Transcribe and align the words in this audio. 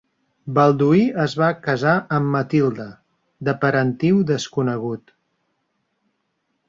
Balduí 0.59 1.01
es 1.23 1.35
va 1.41 1.49
casar 1.67 1.93
amb 2.17 2.31
Matilde, 2.37 2.87
de 3.51 3.55
parentiu 3.67 4.25
desconegut. 4.33 5.15